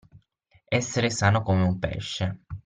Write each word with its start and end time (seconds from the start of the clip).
Essere 0.67 1.11
sano 1.11 1.43
come 1.43 1.61
un 1.61 1.77
pesce. 1.77 2.39